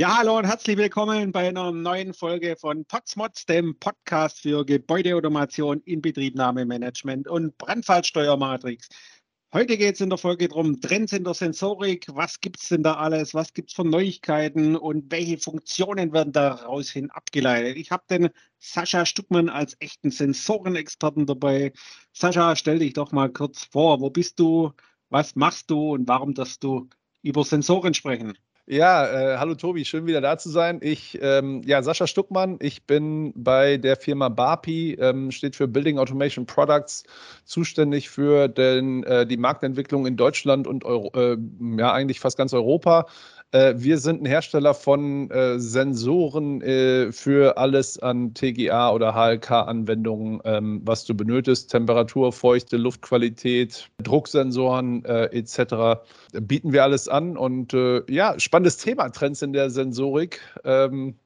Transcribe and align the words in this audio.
Ja, 0.00 0.16
hallo 0.16 0.38
und 0.38 0.46
herzlich 0.46 0.78
willkommen 0.78 1.30
bei 1.30 1.48
einer 1.48 1.72
neuen 1.72 2.14
Folge 2.14 2.56
von 2.56 2.86
Potsmods, 2.86 3.44
dem 3.44 3.78
Podcast 3.78 4.40
für 4.40 4.64
Gebäudeautomation, 4.64 5.82
Inbetriebnahmemanagement 5.82 7.28
und 7.28 7.58
Brandfallsteuermatrix. 7.58 8.88
Heute 9.52 9.76
geht 9.76 9.96
es 9.96 10.00
in 10.00 10.08
der 10.08 10.16
Folge 10.16 10.48
darum, 10.48 10.80
Trends 10.80 11.12
in 11.12 11.24
der 11.24 11.34
Sensorik, 11.34 12.06
was 12.14 12.40
gibt 12.40 12.62
es 12.62 12.70
denn 12.70 12.82
da 12.82 12.94
alles, 12.94 13.34
was 13.34 13.52
gibt 13.52 13.68
es 13.68 13.76
für 13.76 13.84
Neuigkeiten 13.84 14.74
und 14.74 15.12
welche 15.12 15.36
Funktionen 15.36 16.14
werden 16.14 16.32
daraus 16.32 16.88
hin 16.88 17.10
abgeleitet. 17.10 17.76
Ich 17.76 17.90
habe 17.90 18.04
den 18.08 18.30
Sascha 18.58 19.04
Stuckmann 19.04 19.50
als 19.50 19.76
echten 19.80 20.10
Sensorenexperten 20.10 21.26
dabei. 21.26 21.74
Sascha, 22.14 22.56
stell 22.56 22.78
dich 22.78 22.94
doch 22.94 23.12
mal 23.12 23.30
kurz 23.30 23.64
vor, 23.64 24.00
wo 24.00 24.08
bist 24.08 24.40
du, 24.40 24.72
was 25.10 25.36
machst 25.36 25.70
du 25.70 25.92
und 25.92 26.08
warum 26.08 26.32
darfst 26.32 26.64
du 26.64 26.88
über 27.20 27.44
Sensoren 27.44 27.92
sprechen? 27.92 28.38
Ja, 28.72 29.04
äh, 29.04 29.38
hallo 29.38 29.56
Tobi, 29.56 29.84
schön 29.84 30.06
wieder 30.06 30.20
da 30.20 30.38
zu 30.38 30.48
sein. 30.48 30.78
Ich, 30.80 31.18
ähm, 31.20 31.60
ja, 31.64 31.82
Sascha 31.82 32.06
Stuckmann, 32.06 32.56
ich 32.60 32.84
bin 32.86 33.32
bei 33.34 33.78
der 33.78 33.96
Firma 33.96 34.28
BAPI, 34.28 34.96
ähm, 35.00 35.32
steht 35.32 35.56
für 35.56 35.66
Building 35.66 35.98
Automation 35.98 36.46
Products, 36.46 37.02
zuständig 37.44 38.10
für 38.10 38.46
den, 38.46 39.02
äh, 39.02 39.26
die 39.26 39.38
Marktentwicklung 39.38 40.06
in 40.06 40.16
Deutschland 40.16 40.68
und 40.68 40.84
Euro, 40.84 41.10
äh, 41.16 41.36
ja, 41.78 41.92
eigentlich 41.92 42.20
fast 42.20 42.38
ganz 42.38 42.54
Europa. 42.54 43.06
Äh, 43.52 43.74
wir 43.76 43.98
sind 43.98 44.22
ein 44.22 44.26
Hersteller 44.26 44.74
von 44.74 45.30
äh, 45.30 45.58
Sensoren 45.58 46.62
äh, 46.62 47.10
für 47.10 47.58
alles 47.58 47.98
an 47.98 48.32
TGA 48.32 48.92
oder 48.92 49.14
HLK-Anwendungen, 49.14 50.40
ähm, 50.44 50.82
was 50.84 51.04
du 51.04 51.14
benötigst. 51.14 51.70
Temperatur, 51.70 52.32
Feuchte, 52.32 52.76
Luftqualität, 52.76 53.88
Drucksensoren 54.02 55.04
äh, 55.04 55.24
etc. 55.36 56.00
Bieten 56.32 56.72
wir 56.72 56.84
alles 56.84 57.08
an. 57.08 57.36
Und 57.36 57.74
äh, 57.74 58.02
ja, 58.08 58.38
spannendes 58.38 58.76
Thema, 58.76 59.08
Trends 59.08 59.42
in 59.42 59.52
der 59.52 59.70
Sensorik. 59.70 60.40
Ähm, 60.64 61.16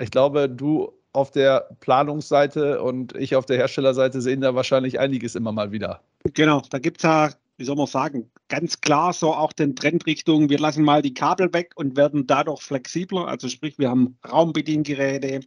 ich 0.00 0.10
glaube, 0.10 0.48
du 0.48 0.92
auf 1.12 1.30
der 1.30 1.68
Planungsseite 1.80 2.82
und 2.82 3.14
ich 3.16 3.36
auf 3.36 3.46
der 3.46 3.56
Herstellerseite 3.56 4.20
sehen 4.20 4.42
da 4.42 4.54
wahrscheinlich 4.54 4.98
einiges 5.00 5.34
immer 5.34 5.52
mal 5.52 5.72
wieder. 5.72 6.00
Genau, 6.34 6.62
da 6.70 6.78
gibt 6.78 6.98
es 6.98 7.02
ja 7.04 7.30
wie 7.56 7.64
soll 7.64 7.76
man 7.76 7.86
sagen, 7.86 8.30
ganz 8.48 8.80
klar 8.80 9.12
so 9.12 9.32
auch 9.32 9.52
den 9.52 9.76
Trend 9.76 10.06
Richtung, 10.06 10.50
wir 10.50 10.58
lassen 10.58 10.84
mal 10.84 11.02
die 11.02 11.14
Kabel 11.14 11.52
weg 11.52 11.72
und 11.76 11.96
werden 11.96 12.26
dadurch 12.26 12.62
flexibler. 12.62 13.26
Also 13.26 13.48
sprich, 13.48 13.78
wir 13.78 13.90
haben 13.90 14.18
Raumbediengeräte 14.30 15.40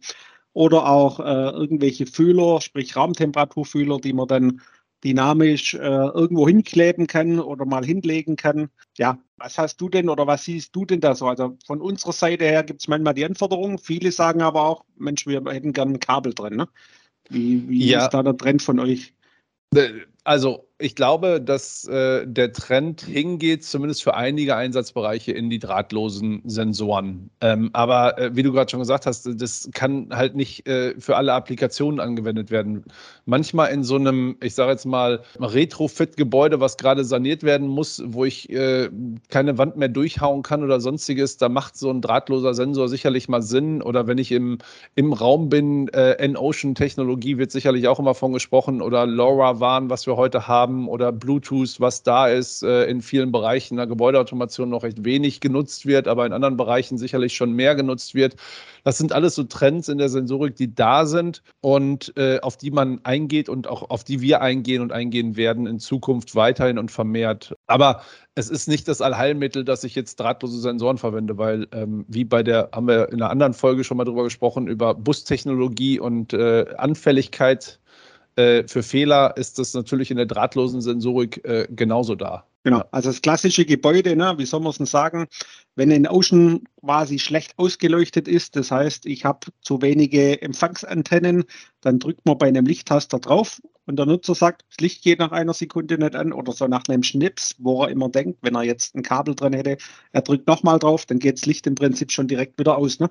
oder 0.52 0.88
auch 0.88 1.20
äh, 1.20 1.50
irgendwelche 1.50 2.06
Fühler, 2.06 2.60
sprich 2.60 2.96
Raumtemperaturfühler, 2.96 3.98
die 3.98 4.12
man 4.12 4.28
dann 4.28 4.60
dynamisch 5.04 5.74
äh, 5.74 5.78
irgendwo 5.78 6.46
hinkleben 6.46 7.06
kann 7.06 7.40
oder 7.40 7.64
mal 7.64 7.84
hinlegen 7.84 8.36
kann. 8.36 8.68
Ja, 8.98 9.18
was 9.36 9.56
hast 9.56 9.80
du 9.80 9.88
denn 9.88 10.08
oder 10.08 10.26
was 10.26 10.44
siehst 10.44 10.76
du 10.76 10.84
denn 10.84 11.00
da 11.00 11.14
so? 11.14 11.26
Also 11.26 11.56
von 11.66 11.80
unserer 11.80 12.12
Seite 12.12 12.44
her 12.44 12.62
gibt 12.62 12.82
es 12.82 12.88
manchmal 12.88 13.14
die 13.14 13.24
Anforderungen. 13.24 13.78
Viele 13.78 14.12
sagen 14.12 14.42
aber 14.42 14.62
auch, 14.62 14.84
Mensch, 14.96 15.26
wir 15.26 15.42
hätten 15.46 15.72
gerne 15.72 15.94
ein 15.94 16.00
Kabel 16.00 16.34
drin. 16.34 16.56
Ne? 16.56 16.68
Wie, 17.30 17.66
wie 17.68 17.86
ja. 17.86 18.04
ist 18.04 18.10
da 18.10 18.22
der 18.22 18.36
Trend 18.36 18.60
von 18.60 18.78
euch? 18.78 19.14
Äh, 19.74 19.90
also 20.24 20.69
ich 20.80 20.94
glaube, 20.94 21.40
dass 21.40 21.86
äh, 21.86 22.26
der 22.26 22.52
Trend 22.52 23.02
hingeht, 23.02 23.64
zumindest 23.64 24.02
für 24.02 24.14
einige 24.14 24.56
Einsatzbereiche 24.56 25.32
in 25.32 25.50
die 25.50 25.58
drahtlosen 25.58 26.42
Sensoren. 26.44 27.30
Ähm, 27.40 27.70
aber 27.72 28.18
äh, 28.18 28.34
wie 28.34 28.42
du 28.42 28.52
gerade 28.52 28.70
schon 28.70 28.80
gesagt 28.80 29.06
hast, 29.06 29.28
das 29.40 29.68
kann 29.74 30.08
halt 30.10 30.34
nicht 30.34 30.66
äh, 30.66 30.98
für 30.98 31.16
alle 31.16 31.34
Applikationen 31.34 32.00
angewendet 32.00 32.50
werden. 32.50 32.84
Manchmal 33.26 33.70
in 33.72 33.84
so 33.84 33.96
einem, 33.96 34.36
ich 34.42 34.54
sage 34.54 34.72
jetzt 34.72 34.86
mal, 34.86 35.20
Retrofit-Gebäude, 35.38 36.60
was 36.60 36.78
gerade 36.78 37.04
saniert 37.04 37.42
werden 37.42 37.68
muss, 37.68 38.02
wo 38.06 38.24
ich 38.24 38.48
äh, 38.50 38.88
keine 39.28 39.58
Wand 39.58 39.76
mehr 39.76 39.88
durchhauen 39.88 40.42
kann 40.42 40.64
oder 40.64 40.80
sonstiges, 40.80 41.36
da 41.36 41.48
macht 41.48 41.76
so 41.76 41.90
ein 41.90 42.00
drahtloser 42.00 42.54
Sensor 42.54 42.88
sicherlich 42.88 43.28
mal 43.28 43.42
Sinn. 43.42 43.82
Oder 43.82 44.06
wenn 44.06 44.18
ich 44.18 44.32
im, 44.32 44.58
im 44.94 45.12
Raum 45.12 45.50
bin, 45.50 45.88
äh, 45.88 46.12
N-Ocean-Technologie 46.12 47.36
wird 47.36 47.50
sicherlich 47.50 47.86
auch 47.88 47.98
immer 47.98 48.14
von 48.14 48.32
gesprochen 48.32 48.80
oder 48.80 49.06
LoRaWAN, 49.06 49.90
was 49.90 50.06
wir 50.06 50.16
heute 50.16 50.48
haben 50.48 50.69
haben 50.70 50.88
oder 50.88 51.12
Bluetooth, 51.12 51.80
was 51.80 52.02
da 52.02 52.28
ist, 52.28 52.62
äh, 52.62 52.84
in 52.84 53.02
vielen 53.02 53.32
Bereichen 53.32 53.76
der 53.76 53.86
Gebäudeautomation 53.86 54.70
noch 54.70 54.82
recht 54.82 55.04
wenig 55.04 55.40
genutzt 55.40 55.86
wird, 55.86 56.08
aber 56.08 56.26
in 56.26 56.32
anderen 56.32 56.56
Bereichen 56.56 56.98
sicherlich 56.98 57.34
schon 57.34 57.52
mehr 57.52 57.74
genutzt 57.74 58.14
wird. 58.14 58.36
Das 58.84 58.98
sind 58.98 59.12
alles 59.12 59.34
so 59.34 59.44
Trends 59.44 59.88
in 59.88 59.98
der 59.98 60.08
Sensorik, 60.08 60.56
die 60.56 60.74
da 60.74 61.04
sind 61.04 61.42
und 61.60 62.16
äh, 62.16 62.40
auf 62.40 62.56
die 62.56 62.70
man 62.70 63.00
eingeht 63.04 63.48
und 63.48 63.66
auch 63.66 63.90
auf 63.90 64.04
die 64.04 64.20
wir 64.20 64.40
eingehen 64.40 64.82
und 64.82 64.92
eingehen 64.92 65.36
werden 65.36 65.66
in 65.66 65.78
Zukunft 65.78 66.34
weiterhin 66.34 66.78
und 66.78 66.90
vermehrt. 66.90 67.54
Aber 67.66 68.02
es 68.36 68.48
ist 68.48 68.68
nicht 68.68 68.88
das 68.88 69.00
Allheilmittel, 69.00 69.64
dass 69.64 69.84
ich 69.84 69.94
jetzt 69.94 70.18
drahtlose 70.20 70.60
Sensoren 70.60 70.98
verwende, 70.98 71.36
weil 71.36 71.66
ähm, 71.72 72.04
wie 72.08 72.24
bei 72.24 72.42
der, 72.42 72.70
haben 72.72 72.86
wir 72.86 73.08
in 73.08 73.20
einer 73.20 73.30
anderen 73.30 73.54
Folge 73.54 73.84
schon 73.84 73.96
mal 73.96 74.04
drüber 74.04 74.24
gesprochen, 74.24 74.68
über 74.68 74.94
Bustechnologie 74.94 75.98
und 75.98 76.32
äh, 76.32 76.66
Anfälligkeit 76.78 77.79
äh, 78.40 78.68
für 78.68 78.82
Fehler 78.82 79.36
ist 79.36 79.58
das 79.58 79.74
natürlich 79.74 80.10
in 80.10 80.16
der 80.16 80.26
drahtlosen 80.26 80.80
Sensorik 80.80 81.44
äh, 81.44 81.68
genauso 81.70 82.14
da. 82.14 82.46
Genau, 82.62 82.82
also 82.90 83.08
das 83.08 83.22
klassische 83.22 83.64
Gebäude, 83.64 84.14
ne, 84.16 84.34
wie 84.36 84.44
soll 84.44 84.60
man 84.60 84.70
es 84.70 84.76
denn 84.76 84.86
sagen, 84.86 85.26
wenn 85.76 85.90
ein 85.90 86.06
Ocean 86.06 86.64
quasi 86.80 87.18
schlecht 87.18 87.54
ausgeleuchtet 87.58 88.28
ist, 88.28 88.54
das 88.54 88.70
heißt, 88.70 89.06
ich 89.06 89.24
habe 89.24 89.46
zu 89.62 89.80
wenige 89.80 90.42
Empfangsantennen, 90.42 91.44
dann 91.80 91.98
drückt 91.98 92.26
man 92.26 92.36
bei 92.36 92.48
einem 92.48 92.66
Lichttaster 92.66 93.18
drauf 93.18 93.60
und 93.86 93.98
der 93.98 94.04
Nutzer 94.04 94.34
sagt, 94.34 94.64
das 94.68 94.78
Licht 94.80 95.02
geht 95.02 95.20
nach 95.20 95.32
einer 95.32 95.54
Sekunde 95.54 95.96
nicht 95.96 96.14
an 96.14 96.34
oder 96.34 96.52
so 96.52 96.66
nach 96.66 96.84
einem 96.88 97.02
Schnips, 97.02 97.56
wo 97.58 97.82
er 97.82 97.88
immer 97.88 98.10
denkt, 98.10 98.38
wenn 98.42 98.54
er 98.54 98.62
jetzt 98.62 98.94
ein 98.94 99.02
Kabel 99.02 99.34
drin 99.34 99.54
hätte, 99.54 99.78
er 100.12 100.22
drückt 100.22 100.46
nochmal 100.46 100.78
drauf, 100.78 101.06
dann 101.06 101.18
geht 101.18 101.38
das 101.38 101.46
Licht 101.46 101.66
im 101.66 101.76
Prinzip 101.76 102.12
schon 102.12 102.28
direkt 102.28 102.58
wieder 102.58 102.76
aus. 102.76 103.00
Ne? 103.00 103.08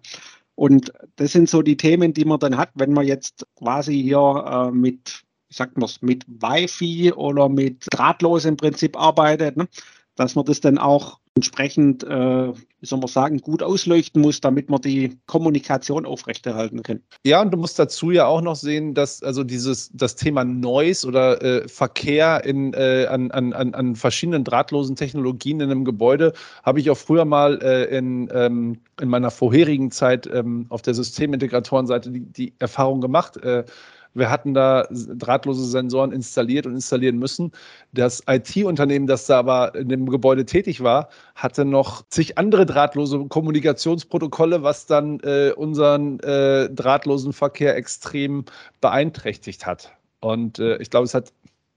Und 0.60 0.92
das 1.16 1.32
sind 1.32 1.50
so 1.50 1.62
die 1.62 1.78
Themen, 1.78 2.12
die 2.14 2.26
man 2.26 2.38
dann 2.38 2.58
hat, 2.58 2.72
wenn 2.76 2.92
man 2.92 3.08
jetzt 3.08 3.48
quasi 3.56 3.94
hier 4.04 4.44
äh, 4.46 4.72
mit, 4.72 5.24
sagt 5.48 5.78
man 5.78 5.86
es, 5.86 6.02
mit 6.02 6.26
Wi-Fi 6.28 7.14
oder 7.14 7.48
mit 7.48 7.88
drahtlos 7.92 8.44
im 8.44 8.58
Prinzip 8.58 9.00
arbeitet, 9.00 9.56
ne? 9.56 9.70
Dass 10.20 10.36
man 10.36 10.44
das 10.44 10.60
dann 10.60 10.78
auch 10.78 11.20
entsprechend, 11.36 12.04
äh, 12.04 12.08
wie 12.54 12.86
soll 12.86 13.00
man 13.00 13.08
sagen, 13.08 13.38
gut 13.38 13.64
ausleuchten 13.64 14.22
muss, 14.22 14.42
damit 14.42 14.70
man 14.70 14.82
die 14.82 15.18
Kommunikation 15.28 16.06
aufrechterhalten 16.06 16.84
kann. 16.84 17.02
Ja, 17.24 17.42
und 17.42 17.52
du 17.52 17.58
musst 17.58 17.80
dazu 17.80 18.12
ja 18.12 18.26
auch 18.26 18.42
noch 18.42 18.58
sehen, 18.58 18.94
dass 18.94 19.24
also 19.24 19.46
dieses 19.46 19.90
das 19.94 20.16
Thema 20.16 20.44
Noise 20.44 21.08
oder 21.08 21.42
äh, 21.42 21.68
Verkehr 21.70 22.44
in, 22.44 22.74
äh, 22.74 23.06
an, 23.10 23.32
an, 23.32 23.54
an 23.54 23.96
verschiedenen 23.96 24.44
drahtlosen 24.44 24.98
Technologien 24.98 25.62
in 25.62 25.72
einem 25.72 25.86
Gebäude 25.86 26.34
habe 26.64 26.82
ich 26.82 26.90
auch 26.90 26.98
früher 26.98 27.24
mal 27.24 27.62
äh, 27.62 27.86
in, 27.98 28.30
ähm, 28.34 28.80
in 29.00 29.08
meiner 29.08 29.32
vorherigen 29.32 29.92
Zeit 29.92 30.28
ähm, 30.28 30.66
auf 30.68 30.82
der 30.82 30.96
Systemintegratorenseite 30.96 32.12
die, 32.12 32.26
die 32.26 32.54
Erfahrung 32.60 33.00
gemacht 33.00 33.38
äh, 33.38 33.64
wir 34.14 34.30
hatten 34.30 34.54
da 34.54 34.88
drahtlose 34.92 35.66
Sensoren 35.66 36.12
installiert 36.12 36.66
und 36.66 36.74
installieren 36.74 37.18
müssen. 37.18 37.52
Das 37.94 38.24
IT-Unternehmen, 38.28 39.08
das 39.08 39.26
da 39.26 39.40
aber 39.40 39.76
in 39.76 39.90
dem 39.90 40.10
Gebäude 40.10 40.46
tätig 40.46 40.82
war, 40.82 41.10
hatte 41.36 41.66
noch 41.66 42.04
zig 42.10 42.38
andere 42.38 42.66
drahtlose 42.66 43.26
Kommunikationsprotokolle, 43.26 44.64
was 44.64 44.86
dann 44.86 45.20
äh, 45.22 45.52
unseren 45.56 46.20
äh, 46.20 46.70
drahtlosen 46.70 47.34
Verkehr 47.34 47.76
extrem 47.76 48.46
beeinträchtigt 48.82 49.66
hat. 49.66 49.92
Und 50.22 50.60
äh, 50.60 50.78
ich 50.78 50.90
glaube, 50.90 51.06
es 51.06 51.14
hat 51.14 51.32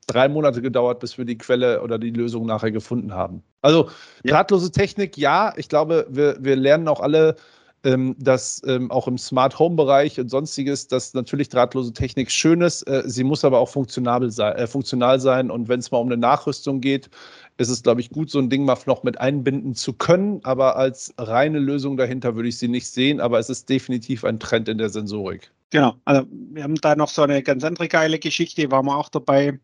drei 0.06 0.28
Monate 0.28 0.62
gedauert, 0.62 1.00
bis 1.00 1.16
wir 1.16 1.24
die 1.24 1.38
Quelle 1.38 1.82
oder 1.82 1.98
die 1.98 2.10
Lösung 2.10 2.46
nachher 2.46 2.72
gefunden 2.72 3.14
haben. 3.14 3.42
Also 3.62 3.90
drahtlose 4.24 4.72
Technik, 4.72 5.16
ja, 5.16 5.54
ich 5.56 5.68
glaube, 5.68 6.06
wir, 6.10 6.36
wir 6.40 6.56
lernen 6.56 6.88
auch 6.88 7.00
alle 7.00 7.36
ähm, 7.84 8.14
dass 8.18 8.62
ähm, 8.66 8.90
auch 8.90 9.08
im 9.08 9.18
Smart 9.18 9.58
Home 9.58 9.76
Bereich 9.76 10.18
und 10.20 10.28
sonstiges, 10.28 10.86
dass 10.86 11.14
natürlich 11.14 11.48
drahtlose 11.48 11.92
Technik 11.92 12.30
schön 12.30 12.60
ist. 12.60 12.82
Äh, 12.82 13.02
sie 13.06 13.24
muss 13.24 13.44
aber 13.44 13.58
auch 13.58 13.68
funktional 13.68 14.30
sein, 14.30 14.56
äh, 14.56 14.66
funktional 14.66 15.18
sein. 15.20 15.50
Und 15.50 15.68
wenn 15.68 15.80
es 15.80 15.90
mal 15.90 15.98
um 15.98 16.06
eine 16.06 16.16
Nachrüstung 16.16 16.80
geht, 16.80 17.10
ist 17.58 17.68
es, 17.68 17.82
glaube 17.82 18.00
ich, 18.00 18.10
gut, 18.10 18.30
so 18.30 18.38
ein 18.38 18.50
Ding 18.50 18.64
mal 18.64 18.78
noch 18.86 19.02
mit 19.02 19.20
einbinden 19.20 19.74
zu 19.74 19.92
können. 19.92 20.40
Aber 20.44 20.76
als 20.76 21.12
reine 21.18 21.58
Lösung 21.58 21.96
dahinter 21.96 22.36
würde 22.36 22.48
ich 22.48 22.58
sie 22.58 22.68
nicht 22.68 22.86
sehen. 22.86 23.20
Aber 23.20 23.38
es 23.38 23.50
ist 23.50 23.68
definitiv 23.68 24.24
ein 24.24 24.38
Trend 24.38 24.68
in 24.68 24.78
der 24.78 24.88
Sensorik. 24.88 25.50
Genau. 25.70 25.94
Also 26.04 26.26
wir 26.30 26.62
haben 26.62 26.76
da 26.76 26.94
noch 26.94 27.08
so 27.08 27.22
eine 27.22 27.42
ganz 27.42 27.64
andere 27.64 27.88
geile 27.88 28.18
Geschichte, 28.18 28.70
waren 28.70 28.86
wir 28.86 28.96
auch 28.96 29.08
dabei 29.08 29.58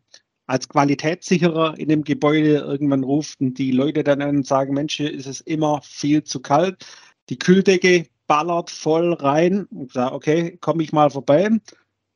als 0.47 0.67
Qualitätssicherer 0.67 1.77
in 1.77 1.89
dem 1.89 2.03
Gebäude 2.03 2.55
irgendwann 2.55 3.03
rufen 3.03 3.53
die 3.53 3.71
Leute 3.71 4.03
dann 4.03 4.19
an 4.23 4.37
und 4.37 4.47
sagen, 4.47 4.73
Mensch, 4.73 4.99
ist 4.99 5.27
es 5.27 5.41
immer 5.41 5.79
viel 5.83 6.23
zu 6.23 6.39
kalt 6.39 6.83
die 7.29 7.39
Kühldecke 7.39 8.07
ballert 8.27 8.69
voll 8.69 9.13
rein 9.13 9.65
und 9.65 9.91
sage, 9.91 10.13
okay, 10.13 10.57
komme 10.57 10.83
ich 10.83 10.91
mal 10.91 11.09
vorbei. 11.09 11.49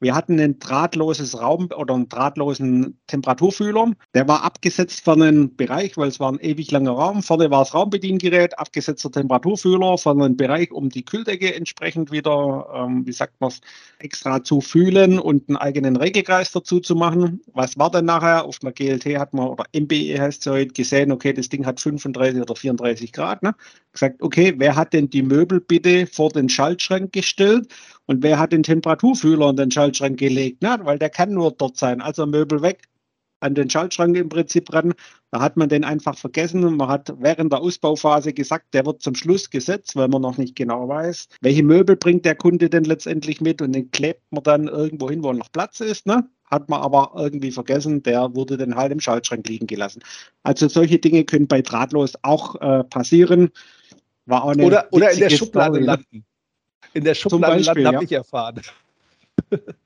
Wir 0.03 0.15
hatten 0.15 0.37
ein 0.37 0.59
drahtloses 0.59 1.39
Raum 1.39 1.69
oder 1.77 1.93
einen 1.93 2.09
drahtlosen 2.09 2.99
Temperaturfühler. 3.07 3.93
Der 4.13 4.27
war 4.27 4.43
abgesetzt 4.43 5.05
für 5.05 5.13
einen 5.13 5.55
Bereich, 5.55 5.95
weil 5.95 6.09
es 6.09 6.19
war 6.19 6.29
ein 6.29 6.41
ewig 6.41 6.71
langer 6.71 6.91
Raum. 6.91 7.23
Vorne 7.23 7.49
war 7.51 7.59
das 7.59 7.73
Raumbediengerät, 7.73 8.59
abgesetzter 8.59 9.09
Temperaturfühler 9.09 9.97
für 9.97 10.11
einen 10.11 10.35
Bereich, 10.35 10.73
um 10.73 10.89
die 10.89 11.05
Kühldecke 11.05 11.55
entsprechend 11.55 12.11
wieder, 12.11 12.67
ähm, 12.75 13.07
wie 13.07 13.13
sagt 13.13 13.39
man 13.39 13.47
es, 13.51 13.61
extra 13.99 14.43
zu 14.43 14.59
fühlen 14.59 15.19
und 15.19 15.47
einen 15.47 15.55
eigenen 15.55 15.95
Regelkreis 15.95 16.51
dazu 16.51 16.81
zu 16.81 16.95
machen. 16.95 17.39
Was 17.53 17.77
war 17.77 17.89
denn 17.89 18.03
nachher? 18.03 18.43
Auf 18.43 18.57
einer 18.61 18.73
GLT 18.73 19.17
hat 19.17 19.33
man, 19.33 19.47
oder 19.47 19.63
MBE 19.73 20.19
heißt 20.19 20.45
es 20.45 20.51
heute, 20.51 20.73
gesehen, 20.73 21.13
okay, 21.13 21.31
das 21.31 21.47
Ding 21.47 21.65
hat 21.65 21.79
35 21.79 22.41
oder 22.41 22.57
34 22.57 23.13
Grad. 23.13 23.41
Ne? 23.41 23.55
Gesagt, 23.93 24.21
okay, 24.21 24.53
wer 24.57 24.75
hat 24.75 24.91
denn 24.91 25.09
die 25.09 25.23
Möbel 25.23 25.61
bitte 25.61 26.07
vor 26.07 26.29
den 26.29 26.49
Schaltschrank 26.49 27.13
gestellt? 27.13 27.69
Und 28.05 28.21
wer 28.21 28.37
hat 28.37 28.51
den 28.51 28.63
Temperaturfühler 28.63 29.51
in 29.51 29.55
den 29.55 29.71
Schaltschrank 29.71 29.92
gelegt? 29.93 30.57
Na, 30.61 30.83
weil 30.85 30.99
der 30.99 31.09
kann 31.09 31.33
nur 31.33 31.51
dort 31.51 31.77
sein. 31.77 32.01
Also 32.01 32.25
Möbel 32.25 32.61
weg, 32.61 32.83
an 33.39 33.55
den 33.55 33.69
Schaltschrank 33.69 34.15
im 34.15 34.29
Prinzip 34.29 34.71
ran. 34.73 34.93
Da 35.31 35.41
hat 35.41 35.57
man 35.57 35.69
den 35.69 35.83
einfach 35.83 36.17
vergessen. 36.17 36.77
Man 36.77 36.87
hat 36.87 37.13
während 37.19 37.51
der 37.51 37.59
Ausbauphase 37.59 38.33
gesagt, 38.33 38.73
der 38.73 38.85
wird 38.85 39.01
zum 39.01 39.15
Schluss 39.15 39.49
gesetzt, 39.49 39.95
weil 39.95 40.07
man 40.07 40.21
noch 40.21 40.37
nicht 40.37 40.55
genau 40.55 40.87
weiß, 40.87 41.27
welche 41.41 41.63
Möbel 41.63 41.95
bringt 41.95 42.25
der 42.25 42.35
Kunde 42.35 42.69
denn 42.69 42.85
letztendlich 42.85 43.41
mit 43.41 43.61
und 43.61 43.73
den 43.73 43.91
klebt 43.91 44.23
man 44.31 44.43
dann 44.43 44.67
irgendwo 44.67 45.09
hin, 45.09 45.23
wo 45.23 45.33
noch 45.33 45.51
Platz 45.51 45.79
ist. 45.81 46.05
Ne? 46.05 46.27
Hat 46.45 46.69
man 46.69 46.81
aber 46.81 47.11
irgendwie 47.17 47.51
vergessen, 47.51 48.03
der 48.03 48.33
wurde 48.35 48.57
dann 48.57 48.75
halt 48.75 48.91
im 48.91 48.99
Schaltschrank 48.99 49.47
liegen 49.47 49.67
gelassen. 49.67 50.03
Also 50.43 50.69
solche 50.69 50.99
Dinge 50.99 51.25
können 51.25 51.47
bei 51.47 51.61
Drahtlos 51.61 52.13
auch 52.21 52.55
äh, 52.61 52.83
passieren. 52.85 53.49
War 54.25 54.45
auch 54.45 54.51
eine 54.51 54.63
oder, 54.63 54.87
oder 54.91 55.11
in 55.11 55.19
der 55.19 55.29
Schublade 55.29 55.75
Story. 55.75 55.85
landen 55.85 56.25
in 56.93 57.03
der 57.03 57.15
Schublade 57.15 57.61
landen, 57.61 57.87
habe 57.87 57.95
ja. 57.97 58.01
ich 58.01 58.11
erfahren. 58.11 58.61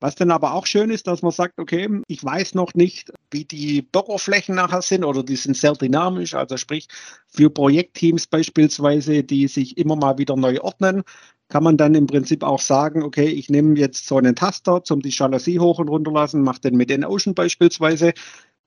Was 0.00 0.14
dann 0.14 0.30
aber 0.30 0.54
auch 0.54 0.66
schön 0.66 0.90
ist, 0.90 1.06
dass 1.06 1.20
man 1.22 1.30
sagt, 1.30 1.58
okay, 1.60 1.88
ich 2.06 2.24
weiß 2.24 2.54
noch 2.54 2.72
nicht, 2.74 3.12
wie 3.30 3.44
die 3.44 3.82
Büroflächen 3.82 4.54
nachher 4.54 4.80
sind 4.82 5.04
oder 5.04 5.22
die 5.22 5.36
sind 5.36 5.56
sehr 5.56 5.74
dynamisch, 5.74 6.34
also 6.34 6.56
sprich 6.56 6.88
für 7.28 7.50
Projektteams 7.50 8.26
beispielsweise, 8.26 9.22
die 9.22 9.46
sich 9.46 9.76
immer 9.76 9.96
mal 9.96 10.16
wieder 10.16 10.36
neu 10.36 10.58
ordnen, 10.60 11.02
kann 11.48 11.64
man 11.64 11.76
dann 11.76 11.94
im 11.94 12.06
Prinzip 12.06 12.42
auch 12.42 12.60
sagen, 12.60 13.02
okay, 13.02 13.26
ich 13.28 13.50
nehme 13.50 13.78
jetzt 13.78 14.06
so 14.06 14.16
einen 14.16 14.34
Taster 14.36 14.82
zum 14.84 15.02
die 15.02 15.10
Jalousie 15.10 15.58
hoch 15.58 15.78
und 15.78 15.88
runter 15.88 16.12
lassen, 16.12 16.42
mache 16.42 16.60
den 16.62 16.76
mit 16.76 16.88
den 16.90 17.04
Ocean 17.04 17.34
beispielsweise, 17.34 18.14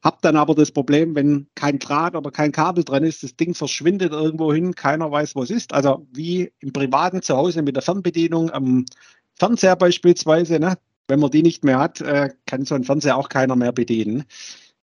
hab 0.03 0.21
dann 0.21 0.35
aber 0.35 0.53
das 0.53 0.71
Problem, 0.71 1.15
wenn 1.15 1.47
kein 1.55 1.79
Draht 1.79 2.15
oder 2.15 2.29
kein 2.29 2.51
Kabel 2.51 2.83
dran 2.83 3.03
ist, 3.03 3.23
das 3.23 3.35
Ding 3.37 3.55
verschwindet 3.55 4.11
irgendwo 4.11 4.53
hin, 4.53 4.75
keiner 4.75 5.09
weiß, 5.09 5.35
wo 5.35 5.43
es 5.43 5.49
ist. 5.49 5.73
Also 5.73 6.05
wie 6.11 6.51
im 6.59 6.73
privaten 6.73 7.21
Zuhause 7.21 7.61
mit 7.61 7.75
der 7.75 7.83
Fernbedienung 7.83 8.51
am 8.51 8.85
Fernseher 9.35 9.75
beispielsweise, 9.77 10.59
ne? 10.59 10.77
Wenn 11.07 11.19
man 11.19 11.31
die 11.31 11.43
nicht 11.43 11.63
mehr 11.63 11.79
hat, 11.79 12.01
äh, 12.01 12.29
kann 12.45 12.65
so 12.65 12.75
ein 12.75 12.83
Fernseher 12.83 13.17
auch 13.17 13.29
keiner 13.29 13.55
mehr 13.55 13.71
bedienen. 13.71 14.25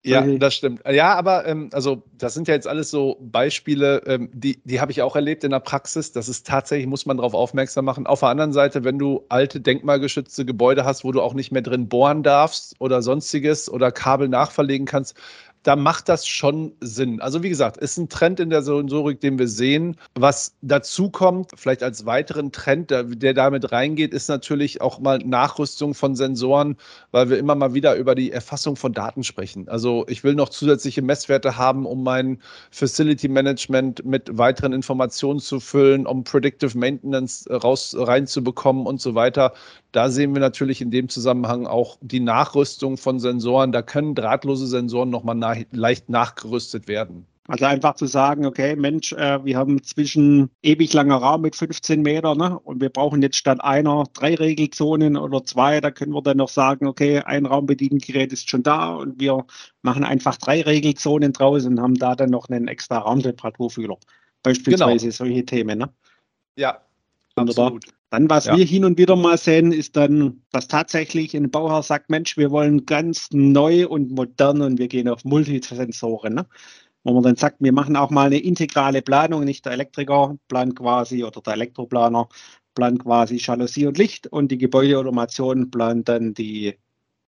Ja, 0.08 0.22
das 0.22 0.56
stimmt. 0.56 0.82
Ja, 0.90 1.16
aber 1.16 1.46
ähm, 1.46 1.70
also 1.74 2.04
das 2.18 2.34
sind 2.34 2.48
ja 2.48 2.54
jetzt 2.54 2.68
alles 2.68 2.90
so 2.90 3.18
Beispiele, 3.20 4.02
ähm, 4.06 4.30
die, 4.34 4.62
die 4.64 4.80
habe 4.80 4.92
ich 4.92 5.02
auch 5.02 5.16
erlebt 5.16 5.44
in 5.44 5.52
der 5.52 5.60
Praxis. 5.60 6.14
Das 6.14 6.30
ist 6.30 6.48
tatsächlich, 6.48 6.88
muss 6.88 7.06
man 7.06 7.18
darauf 7.18 7.34
aufmerksam 7.34 7.84
machen. 7.84 8.08
Auf 8.08 8.22
der 8.22 8.30
anderen 8.30 8.54
Seite, 8.54 8.86
wenn 8.86 9.00
du 9.00 9.26
alte 9.28 9.60
denkmalgeschützte 9.60 10.46
Gebäude 10.46 10.86
hast, 10.86 11.04
wo 11.04 11.12
du 11.12 11.22
auch 11.22 11.34
nicht 11.34 11.52
mehr 11.52 11.62
drin 11.62 11.90
bohren 11.90 12.24
darfst 12.24 12.76
oder 12.80 13.02
sonstiges 13.02 13.70
oder 13.70 13.92
Kabel 13.92 14.30
nachverlegen 14.30 14.86
kannst, 14.86 15.18
da 15.68 15.76
macht 15.76 16.08
das 16.08 16.26
schon 16.26 16.72
Sinn. 16.80 17.20
Also 17.20 17.44
wie 17.44 17.50
gesagt, 17.50 17.76
ist 17.76 17.98
ein 17.98 18.08
Trend 18.08 18.40
in 18.40 18.50
der 18.50 18.62
Sensorik, 18.62 19.20
den 19.20 19.38
wir 19.38 19.50
sehen. 19.50 19.98
Was 20.16 20.56
dazu 20.62 21.10
kommt, 21.10 21.52
vielleicht 21.58 21.84
als 21.84 22.06
weiteren 22.06 22.54
Trend, 22.54 22.90
der, 22.90 23.04
der 23.04 23.34
damit 23.34 23.74
reingeht, 23.74 24.14
ist 24.14 24.30
natürlich 24.30 24.80
auch 24.80 25.00
mal 25.00 25.18
Nachrüstung 25.18 25.94
von 25.94 26.16
Sensoren, 26.16 26.78
weil 27.12 27.30
wir 27.30 27.38
immer 27.38 27.54
mal 27.54 27.74
wieder 27.74 27.96
über 27.96 28.16
die 28.16 28.32
Erfassung 28.32 28.78
von 28.78 28.94
Daten 28.94 29.26
sprechen. 29.26 29.68
Also 29.68 30.06
ich 30.08 30.24
will 30.24 30.36
noch 30.36 30.48
zusätzliche 30.48 31.02
Messwerte 31.02 31.58
haben, 31.58 31.86
um 31.86 32.02
mein 32.02 32.40
Facility 32.72 33.28
Management 33.28 34.06
mit 34.06 34.38
weiteren 34.38 34.72
Informationen 34.72 35.42
zu 35.42 35.60
füllen, 35.60 36.08
um 36.08 36.24
Predictive 36.24 36.78
Maintenance 36.78 37.46
raus 37.52 37.94
reinzubekommen 37.98 38.86
und 38.86 39.02
so 39.02 39.16
weiter. 39.16 39.52
Da 39.92 40.10
sehen 40.10 40.34
wir 40.34 40.40
natürlich 40.40 40.80
in 40.80 40.92
dem 40.92 41.10
Zusammenhang 41.10 41.68
auch 41.68 41.98
die 42.00 42.20
Nachrüstung 42.22 42.96
von 42.98 43.20
Sensoren. 43.20 43.74
Da 43.74 43.82
können 43.82 44.16
drahtlose 44.16 44.68
Sensoren 44.68 45.10
nochmal 45.10 45.36
nach, 45.36 45.57
leicht 45.72 46.10
nachgerüstet 46.10 46.88
werden. 46.88 47.26
Also 47.50 47.64
einfach 47.64 47.96
zu 47.96 48.08
sagen, 48.08 48.46
okay, 48.46 48.76
Mensch, 48.76 49.14
äh, 49.14 49.44
wir 49.46 49.58
haben 49.58 49.82
zwischen 49.82 50.50
ewig 50.62 50.92
langer 50.92 51.16
Raum 51.16 51.42
mit 51.42 51.56
15 51.56 52.02
Metern 52.02 52.38
ne, 52.38 52.60
und 52.60 52.82
wir 52.82 52.90
brauchen 52.90 53.22
jetzt 53.22 53.38
statt 53.38 53.64
einer 53.64 54.04
drei 54.14 54.36
Regelzonen 54.36 55.16
oder 55.16 55.46
zwei, 55.46 55.80
da 55.80 55.90
können 55.90 56.14
wir 56.14 56.22
dann 56.22 56.38
noch 56.38 56.50
sagen, 56.50 56.88
okay, 56.88 57.20
ein 57.20 57.46
Raumbediengerät 57.46 58.34
ist 58.34 58.50
schon 58.50 58.64
da 58.64 58.96
und 58.96 59.22
wir 59.22 59.46
machen 59.82 60.04
einfach 60.04 60.36
drei 60.36 60.62
Regelzonen 60.62 61.32
draus 61.32 61.66
und 61.66 61.80
haben 61.80 61.96
da 61.96 62.16
dann 62.16 62.32
noch 62.32 62.50
einen 62.50 62.68
extra 62.68 62.98
Raumtemperaturfühler. 62.98 63.98
Beispielsweise 64.44 65.06
genau. 65.06 65.16
solche 65.16 65.46
Themen. 65.46 65.80
Ne? 65.80 65.90
Ja, 66.58 66.82
Wunderbar. 67.38 67.68
absolut. 67.68 67.97
Dann, 68.10 68.30
was 68.30 68.46
ja. 68.46 68.56
wir 68.56 68.66
hin 68.66 68.86
und 68.86 68.98
wieder 68.98 69.18
mal 69.18 69.38
sehen, 69.38 69.74
ist 69.74 69.98
dann, 69.98 70.42
dass 70.52 70.70
tatsächlich 70.70 71.36
ein 71.36 71.52
Bauhaus 71.52 71.88
sagt, 71.88 72.10
Mensch, 72.10 72.38
wir 72.38 72.52
wollen 72.52 72.86
ganz 72.86 73.28
neu 73.32 73.86
und 73.88 74.12
modern 74.12 74.62
und 74.62 74.80
wir 74.80 74.88
gehen 74.88 75.10
auf 75.10 75.26
Multisensoren. 75.26 76.36
Ne? 76.36 76.48
Wo 77.04 77.14
man 77.14 77.24
dann 77.24 77.36
sagt, 77.36 77.58
wir 77.60 77.74
machen 77.74 77.98
auch 77.98 78.10
mal 78.10 78.28
eine 78.28 78.40
integrale 78.40 79.02
Planung, 79.02 79.44
nicht 79.44 79.66
der 79.66 79.74
Elektriker 79.74 80.38
plant 80.48 80.78
quasi 80.78 81.24
oder 81.24 81.42
der 81.42 81.54
Elektroplaner 81.54 82.30
plant 82.76 83.04
quasi 83.04 83.38
Jalousie 83.38 83.88
und 83.88 83.98
Licht 83.98 84.28
und 84.28 84.52
die 84.52 84.58
Gebäudeautomation 84.58 85.70
plant 85.70 86.08
dann 86.08 86.34
die 86.34 86.78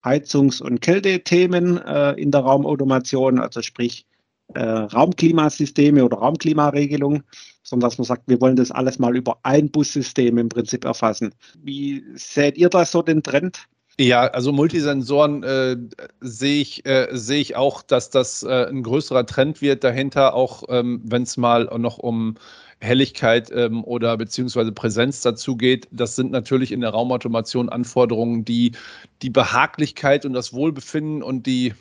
Heizungs- 0.03 0.61
und 0.61 0.81
Kältethemen 0.81 1.77
äh, 1.77 2.11
in 2.13 2.31
der 2.31 2.41
Raumautomation, 2.41 3.39
also 3.39 3.61
sprich 3.61 4.05
äh, 4.53 4.61
Raumklimasysteme 4.63 6.03
oder 6.03 6.17
Raumklimaregelung, 6.17 7.23
sondern 7.63 7.89
dass 7.89 7.97
man 7.97 8.05
sagt, 8.05 8.23
wir 8.27 8.39
wollen 8.41 8.55
das 8.55 8.71
alles 8.71 8.99
mal 8.99 9.15
über 9.15 9.37
ein 9.43 9.69
Bussystem 9.71 10.37
im 10.37 10.49
Prinzip 10.49 10.85
erfassen. 10.85 11.33
Wie 11.63 12.03
seht 12.15 12.57
ihr 12.57 12.69
da 12.69 12.85
so 12.85 13.01
den 13.01 13.23
Trend? 13.23 13.67
Ja, 13.97 14.27
also 14.27 14.51
Multisensoren 14.51 15.43
äh, 15.43 15.77
sehe 16.19 16.61
ich, 16.61 16.85
äh, 16.85 17.07
seh 17.13 17.39
ich 17.39 17.55
auch, 17.55 17.81
dass 17.81 18.09
das 18.09 18.43
äh, 18.43 18.67
ein 18.67 18.83
größerer 18.83 19.25
Trend 19.25 19.61
wird 19.61 19.85
dahinter, 19.85 20.33
auch 20.33 20.63
ähm, 20.67 21.01
wenn 21.05 21.23
es 21.23 21.37
mal 21.37 21.69
noch 21.77 21.97
um 21.97 22.35
Helligkeit 22.81 23.51
ähm, 23.53 23.85
oder 23.85 24.17
beziehungsweise 24.17 24.73
Präsenz 24.73 25.21
dazu 25.21 25.55
geht. 25.55 25.87
Das 25.91 26.17
sind 26.17 26.31
natürlich 26.31 26.73
in 26.73 26.81
der 26.81 26.89
Raumautomation 26.89 27.69
Anforderungen, 27.69 28.43
die 28.43 28.73
die 29.21 29.29
Behaglichkeit 29.29 30.25
und 30.25 30.33
das 30.33 30.51
Wohlbefinden 30.53 31.23
und 31.23 31.47
die 31.47 31.73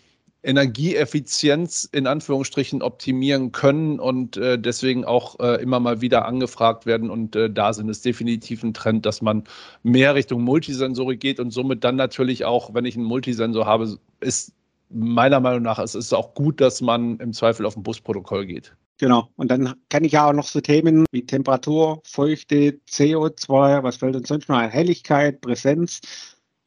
Energieeffizienz 0.44 1.88
in 1.90 2.06
Anführungsstrichen 2.06 2.82
optimieren 2.82 3.50
können 3.52 3.98
und 3.98 4.36
äh, 4.36 4.58
deswegen 4.58 5.04
auch 5.04 5.40
äh, 5.40 5.62
immer 5.62 5.80
mal 5.80 6.00
wieder 6.00 6.26
angefragt 6.26 6.86
werden. 6.86 7.10
Und 7.10 7.34
äh, 7.34 7.50
da 7.50 7.72
sind 7.72 7.88
es 7.88 8.02
definitiv 8.02 8.62
ein 8.62 8.74
Trend, 8.74 9.06
dass 9.06 9.22
man 9.22 9.44
mehr 9.82 10.14
Richtung 10.14 10.42
Multisensorik 10.42 11.20
geht 11.20 11.40
und 11.40 11.50
somit 11.50 11.82
dann 11.82 11.96
natürlich 11.96 12.44
auch, 12.44 12.74
wenn 12.74 12.84
ich 12.84 12.96
einen 12.96 13.06
Multisensor 13.06 13.64
habe, 13.64 13.98
ist 14.20 14.52
meiner 14.90 15.40
Meinung 15.40 15.62
nach, 15.62 15.78
es 15.78 15.94
ist 15.94 16.12
auch 16.12 16.34
gut, 16.34 16.60
dass 16.60 16.80
man 16.80 17.18
im 17.18 17.32
Zweifel 17.32 17.66
auf 17.66 17.76
ein 17.76 17.82
Busprotokoll 17.82 18.46
geht. 18.46 18.76
Genau. 18.98 19.28
Und 19.36 19.50
dann 19.50 19.74
kann 19.88 20.04
ich 20.04 20.12
ja 20.12 20.28
auch 20.28 20.32
noch 20.32 20.46
so 20.46 20.60
Themen 20.60 21.04
wie 21.10 21.26
Temperatur, 21.26 22.00
Feuchte, 22.04 22.78
CO2, 22.88 23.82
was 23.82 23.96
fällt 23.96 24.14
uns 24.14 24.28
sonst 24.28 24.48
noch 24.48 24.58
ein? 24.58 24.70
Helligkeit, 24.70 25.40
Präsenz. 25.40 26.00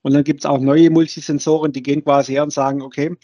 Und 0.02 0.14
dann 0.14 0.24
gibt 0.24 0.42
es 0.42 0.46
auch 0.46 0.60
neue 0.60 0.90
Multisensoren, 0.90 1.72
die 1.72 1.84
gehen 1.84 2.04
quasi 2.04 2.34
her 2.34 2.44
und 2.44 2.52
sagen, 2.52 2.82
okay, 2.82 3.16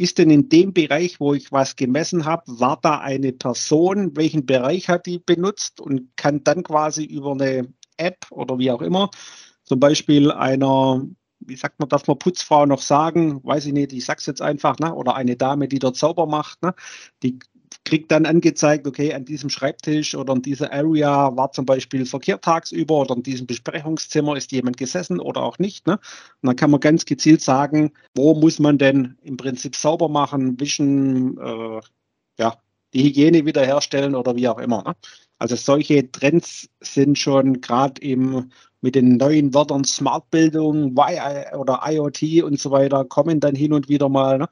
ist 0.00 0.16
denn 0.16 0.30
in 0.30 0.48
dem 0.48 0.72
Bereich, 0.72 1.20
wo 1.20 1.34
ich 1.34 1.52
was 1.52 1.76
gemessen 1.76 2.24
habe, 2.24 2.42
war 2.46 2.78
da 2.80 3.00
eine 3.00 3.32
Person, 3.32 4.16
welchen 4.16 4.46
Bereich 4.46 4.88
hat 4.88 5.04
die 5.04 5.18
benutzt 5.18 5.80
und 5.80 6.16
kann 6.16 6.42
dann 6.42 6.62
quasi 6.62 7.04
über 7.04 7.32
eine 7.32 7.68
App 7.98 8.26
oder 8.30 8.58
wie 8.58 8.70
auch 8.70 8.80
immer, 8.80 9.10
zum 9.62 9.78
Beispiel 9.78 10.32
einer, 10.32 11.06
wie 11.40 11.56
sagt 11.56 11.78
man, 11.80 11.90
darf 11.90 12.06
man 12.06 12.18
Putzfrau 12.18 12.64
noch 12.64 12.80
sagen, 12.80 13.44
weiß 13.44 13.66
ich 13.66 13.74
nicht, 13.74 13.92
ich 13.92 14.06
sag's 14.06 14.24
jetzt 14.24 14.40
einfach, 14.40 14.78
ne? 14.78 14.94
oder 14.94 15.16
eine 15.16 15.36
Dame, 15.36 15.68
die 15.68 15.78
dort 15.78 15.96
sauber 15.96 16.26
macht, 16.26 16.62
ne? 16.62 16.74
die 17.22 17.38
kriegt 17.90 18.12
dann 18.12 18.24
angezeigt, 18.24 18.86
okay, 18.86 19.12
an 19.12 19.24
diesem 19.24 19.50
Schreibtisch 19.50 20.14
oder 20.14 20.32
in 20.34 20.42
dieser 20.42 20.72
Area 20.72 21.36
war 21.36 21.50
zum 21.50 21.66
Beispiel 21.66 22.06
Verkehr 22.06 22.40
tagsüber 22.40 23.00
oder 23.00 23.16
in 23.16 23.24
diesem 23.24 23.48
Besprechungszimmer 23.48 24.36
ist 24.36 24.52
jemand 24.52 24.76
gesessen 24.76 25.18
oder 25.18 25.42
auch 25.42 25.58
nicht. 25.58 25.88
Ne? 25.88 25.94
Und 25.94 26.46
dann 26.46 26.54
kann 26.54 26.70
man 26.70 26.78
ganz 26.78 27.04
gezielt 27.04 27.42
sagen, 27.42 27.92
wo 28.14 28.34
muss 28.34 28.60
man 28.60 28.78
denn 28.78 29.18
im 29.22 29.36
Prinzip 29.36 29.74
sauber 29.74 30.08
machen, 30.08 30.58
wischen, 30.60 31.36
äh, 31.38 31.80
ja, 32.38 32.56
die 32.94 33.02
Hygiene 33.02 33.44
wiederherstellen 33.44 34.14
oder 34.14 34.36
wie 34.36 34.46
auch 34.46 34.58
immer. 34.58 34.84
Ne? 34.84 34.94
Also 35.40 35.56
solche 35.56 36.12
Trends 36.12 36.68
sind 36.80 37.18
schon 37.18 37.60
gerade 37.60 38.00
eben 38.02 38.52
mit 38.82 38.94
den 38.94 39.16
neuen 39.16 39.52
Wörtern 39.52 39.82
Smartbildung, 39.82 40.96
oder 40.96 41.80
IoT 41.86 42.44
und 42.44 42.60
so 42.60 42.70
weiter 42.70 43.04
kommen 43.04 43.40
dann 43.40 43.56
hin 43.56 43.72
und 43.72 43.88
wieder 43.88 44.08
mal. 44.08 44.38
Ne? 44.38 44.48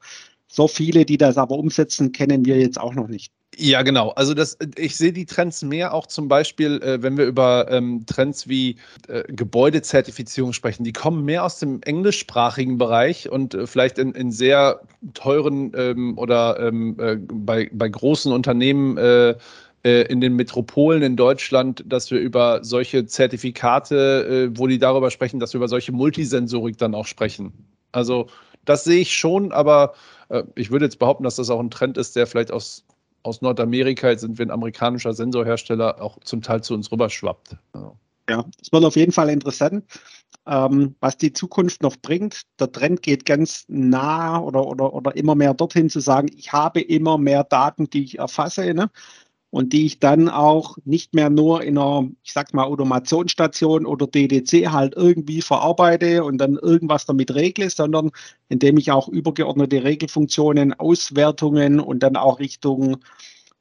So 0.51 0.67
viele, 0.67 1.05
die 1.05 1.17
das 1.17 1.37
aber 1.37 1.57
umsetzen, 1.57 2.11
kennen 2.11 2.43
wir 2.43 2.57
jetzt 2.57 2.79
auch 2.79 2.95
noch 2.95 3.07
nicht. 3.07 3.31
Ja, 3.57 3.81
genau. 3.81 4.09
Also 4.11 4.33
das, 4.33 4.57
ich 4.77 4.95
sehe 4.95 5.11
die 5.11 5.25
Trends 5.25 5.63
mehr 5.63 5.93
auch 5.93 6.07
zum 6.07 6.27
Beispiel, 6.27 6.81
äh, 6.81 7.01
wenn 7.03 7.17
wir 7.17 7.25
über 7.25 7.69
ähm, 7.69 8.05
Trends 8.05 8.47
wie 8.47 8.77
äh, 9.07 9.23
Gebäudezertifizierung 9.27 10.53
sprechen. 10.53 10.83
Die 10.83 10.93
kommen 10.93 11.25
mehr 11.25 11.43
aus 11.43 11.59
dem 11.59 11.81
englischsprachigen 11.81 12.77
Bereich 12.77 13.29
und 13.29 13.55
äh, 13.55 13.67
vielleicht 13.67 13.97
in, 13.97 14.13
in, 14.13 14.31
sehr 14.31 14.81
teuren 15.13 15.73
ähm, 15.75 16.17
oder 16.17 16.59
ähm, 16.59 16.95
äh, 16.99 17.17
bei, 17.17 17.69
bei 17.73 17.89
großen 17.89 18.31
Unternehmen 18.31 18.97
äh, 18.97 19.35
äh, 19.83 20.03
in 20.03 20.21
den 20.21 20.35
Metropolen 20.35 21.01
in 21.01 21.15
Deutschland, 21.15 21.83
dass 21.85 22.11
wir 22.11 22.19
über 22.19 22.63
solche 22.63 23.05
Zertifikate, 23.07 24.51
wo 24.53 24.67
die 24.67 24.77
darüber 24.77 25.11
sprechen, 25.11 25.39
dass 25.39 25.53
wir 25.53 25.57
über 25.57 25.67
solche 25.67 25.91
Multisensorik 25.91 26.77
dann 26.77 26.95
auch 26.95 27.07
sprechen. 27.07 27.51
Also 27.91 28.27
das 28.69 28.83
sehe 28.83 29.01
ich 29.01 29.15
schon, 29.15 29.51
aber 29.51 29.93
ich 30.55 30.69
würde 30.69 30.85
jetzt 30.85 30.99
behaupten, 30.99 31.23
dass 31.23 31.37
das 31.37 31.49
auch 31.49 31.59
ein 31.59 31.71
Trend 31.71 31.97
ist, 31.97 32.15
der 32.15 32.27
vielleicht 32.27 32.51
aus 32.51 32.85
aus 33.23 33.41
Nordamerika, 33.41 34.09
jetzt 34.09 34.21
sind 34.21 34.37
wir 34.37 34.45
ein 34.45 34.51
amerikanischer 34.51 35.13
Sensorhersteller, 35.13 36.01
auch 36.01 36.19
zum 36.23 36.41
Teil 36.41 36.61
zu 36.63 36.73
uns 36.73 36.91
rüberschwappt. 36.91 37.57
Also. 37.73 37.97
Ja, 38.29 38.45
es 38.61 38.71
wird 38.71 38.85
auf 38.85 38.95
jeden 38.95 39.11
Fall 39.11 39.29
interessant, 39.29 39.83
ähm, 40.45 40.95
was 40.99 41.17
die 41.17 41.33
Zukunft 41.33 41.81
noch 41.81 41.97
bringt. 41.97 42.43
Der 42.59 42.71
Trend 42.71 43.01
geht 43.01 43.25
ganz 43.25 43.65
nah 43.67 44.39
oder, 44.39 44.65
oder, 44.65 44.93
oder 44.93 45.15
immer 45.15 45.35
mehr 45.35 45.53
dorthin 45.53 45.89
zu 45.89 45.99
sagen, 45.99 46.29
ich 46.35 46.53
habe 46.53 46.79
immer 46.79 47.17
mehr 47.17 47.43
Daten, 47.43 47.89
die 47.89 48.03
ich 48.03 48.19
erfasse. 48.19 48.73
Ne? 48.73 48.89
Und 49.51 49.73
die 49.73 49.85
ich 49.85 49.99
dann 49.99 50.29
auch 50.29 50.77
nicht 50.85 51.13
mehr 51.13 51.29
nur 51.29 51.63
in 51.63 51.77
einer, 51.77 52.07
ich 52.23 52.33
sag 52.33 52.53
mal, 52.53 52.65
Automationsstation 52.65 53.85
oder 53.85 54.05
DDC 54.05 54.71
halt 54.71 54.95
irgendwie 54.95 55.41
verarbeite 55.41 56.23
und 56.23 56.37
dann 56.37 56.55
irgendwas 56.55 57.05
damit 57.05 57.33
regle, 57.33 57.69
sondern 57.69 58.11
indem 58.47 58.77
ich 58.77 58.91
auch 58.91 59.07
übergeordnete 59.07 59.83
Regelfunktionen, 59.83 60.73
Auswertungen 60.73 61.79
und 61.79 62.03
dann 62.03 62.15
auch 62.15 62.39
Richtung 62.39 62.97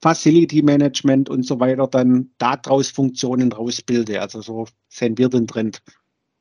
Facility 0.01 0.63
Management 0.63 1.29
und 1.29 1.45
so 1.45 1.59
weiter 1.59 1.87
dann 1.89 2.31
daraus 2.39 2.91
Funktionen 2.91 3.51
rausbilde. 3.51 4.21
Also 4.21 4.43
so 4.43 4.67
sehen 4.89 5.19
wir 5.19 5.29
den 5.29 5.47
Trend. 5.47 5.83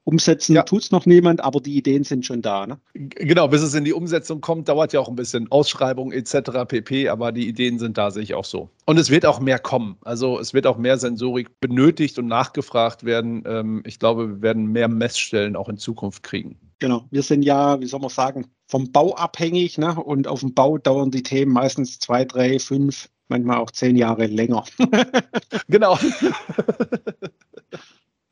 Umsetzen 0.08 0.56
ja. 0.56 0.64
tut 0.64 0.84
es 0.84 0.92
noch 0.92 1.06
niemand, 1.06 1.44
aber 1.44 1.60
die 1.60 1.76
Ideen 1.76 2.06
sind 2.06 2.26
schon 2.26 2.42
da. 2.42 2.66
Ne? 2.66 2.80
Genau, 2.94 3.50
bis 3.50 3.62
es 3.62 3.74
in 3.74 3.84
die 3.84 3.92
Umsetzung 3.92 4.40
kommt, 4.40 4.70
dauert 4.70 4.94
ja 4.94 5.02
auch 5.02 5.10
ein 5.10 5.18
bisschen 5.18 5.52
Ausschreibung 5.52 6.14
etc. 6.14 6.64
pp. 6.66 7.10
Aber 7.10 7.34
die 7.34 7.46
Ideen 7.46 7.78
sind 7.78 7.98
da, 7.98 8.10
sehe 8.10 8.24
ich 8.24 8.34
auch 8.34 8.46
so. 8.46 8.70
Und 8.86 8.98
es 8.98 9.10
wird 9.10 9.26
auch 9.26 9.42
mehr 9.42 9.60
kommen. 9.60 9.98
Also 10.06 10.40
es 10.40 10.54
wird 10.54 10.66
auch 10.66 10.78
mehr 10.78 10.98
Sensorik 10.98 11.60
benötigt 11.60 12.18
und 12.20 12.28
nachgefragt 12.28 13.04
werden. 13.04 13.44
Ähm, 13.46 13.84
ich 13.86 14.00
glaube, 14.00 14.30
wir 14.30 14.42
werden 14.42 14.68
mehr 14.68 14.88
Messstellen 14.88 15.58
auch 15.58 15.68
in 15.68 15.76
Zukunft 15.76 16.24
kriegen. 16.24 16.58
Genau, 16.80 17.04
wir 17.12 17.22
sind 17.22 17.44
ja, 17.44 17.82
wie 17.82 17.88
soll 17.88 18.00
man 18.00 18.10
sagen, 18.10 18.48
vom 18.68 18.94
Bau 18.94 19.14
abhängig. 19.14 19.78
Ne? 19.78 19.94
Und 20.02 20.26
auf 20.30 20.40
dem 20.40 20.54
Bau 20.54 20.78
dauern 20.78 21.12
die 21.12 21.24
Themen 21.24 21.52
meistens 21.52 22.00
zwei, 22.00 22.24
drei, 22.24 22.60
fünf, 22.60 23.10
manchmal 23.28 23.58
auch 23.58 23.72
zehn 23.72 23.98
Jahre 23.98 24.28
länger. 24.28 24.64
genau. 25.68 26.00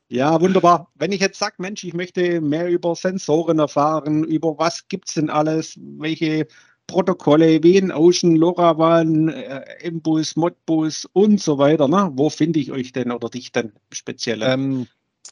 Ja, 0.08 0.40
wunderbar. 0.40 0.90
Wenn 0.94 1.12
ich 1.12 1.20
jetzt 1.20 1.38
sage, 1.38 1.56
Mensch, 1.58 1.82
ich 1.82 1.92
möchte 1.92 2.40
mehr 2.40 2.68
über 2.68 2.94
Sensoren 2.94 3.58
erfahren, 3.58 4.22
über 4.24 4.56
was 4.56 4.86
gibt 4.88 5.08
es 5.08 5.14
denn 5.14 5.30
alles, 5.30 5.78
welche 5.98 6.46
Protokolle 6.86 7.62
wie 7.64 7.76
in 7.76 7.90
Ocean, 7.90 8.36
LoRaWAN, 8.36 9.28
äh, 9.28 9.90
Mbus, 9.90 10.36
Modbus 10.36 11.06
und 11.12 11.40
so 11.40 11.58
weiter, 11.58 11.88
ne? 11.88 12.10
wo 12.14 12.30
finde 12.30 12.60
ich 12.60 12.70
euch 12.70 12.92
denn 12.92 13.10
oder 13.10 13.28
dich 13.28 13.50
denn 13.50 13.72
speziell? 13.90 14.42
Ähm, 14.42 14.86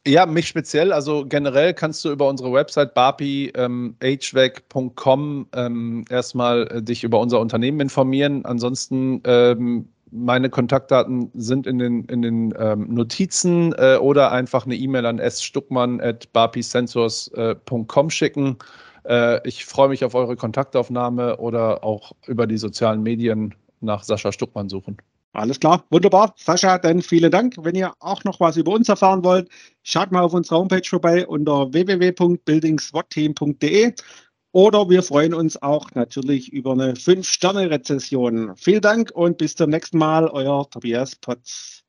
ja, 0.07 0.27
mich 0.27 0.49
speziell. 0.49 0.93
Also 0.93 1.25
generell 1.25 1.73
kannst 1.73 2.05
du 2.05 2.11
über 2.11 2.29
unsere 2.29 2.53
Website 2.53 2.93
barpi-hvac.com 2.95 5.47
ähm, 5.55 5.57
ähm, 5.67 6.05
erstmal 6.11 6.67
äh, 6.67 6.83
dich 6.83 7.05
über 7.05 7.21
unser 7.21 7.41
Unternehmen 7.41 7.81
informieren. 7.81 8.45
Ansonsten 8.45 9.23
ähm, 9.25 9.89
meine 10.15 10.49
Kontaktdaten 10.49 11.31
sind 11.35 11.67
in 11.67 11.79
den, 11.79 12.05
in 12.05 12.23
den 12.23 12.55
ähm, 12.57 12.95
Notizen 12.95 13.75
äh, 13.77 13.97
oder 13.97 14.31
einfach 14.31 14.65
eine 14.65 14.77
E-Mail 14.77 15.07
an 15.07 15.19
sstuckmann.barpisensors.com 15.19 18.11
schicken. 18.11 18.57
Äh, 19.09 19.41
ich 19.47 19.65
freue 19.65 19.89
mich 19.89 20.05
auf 20.05 20.15
eure 20.15 20.37
Kontaktaufnahme 20.37 21.39
oder 21.39 21.83
auch 21.83 22.13
über 22.27 22.47
die 22.47 22.59
sozialen 22.59 23.03
Medien 23.03 23.57
nach 23.81 24.05
Sascha 24.05 24.31
Stuckmann 24.31 24.69
suchen. 24.69 24.99
Alles 25.33 25.59
klar, 25.59 25.83
wunderbar. 25.91 26.33
Sascha, 26.37 26.79
dann 26.79 27.03
vielen 27.03 27.33
Dank. 27.33 27.57
Wenn 27.59 27.75
ihr 27.75 27.93
auch 27.99 28.23
noch 28.23 28.39
was 28.39 28.57
über 28.57 28.71
uns 28.71 28.89
erfahren 28.89 29.25
wollt, 29.25 29.49
schaut 29.83 30.13
mal 30.13 30.23
auf 30.23 30.33
unserer 30.33 30.59
Homepage 30.59 30.89
vorbei 30.89 31.27
unter 31.27 31.73
www.buildingswatteam.de. 31.73 33.95
Oder 34.55 34.89
wir 34.89 35.03
freuen 35.03 35.35
uns 35.35 35.61
auch 35.61 35.91
natürlich 35.97 36.53
über 36.53 36.75
eine 36.75 36.93
5-Sterne-Rezession. 36.93 38.55
Vielen 38.55 38.83
Dank 38.83 39.11
und 39.13 39.37
bis 39.37 39.57
zum 39.57 39.71
nächsten 39.71 39.99
Mal, 39.99 40.29
euer 40.29 40.71
Tobias 40.71 41.17
Potz. 41.17 41.84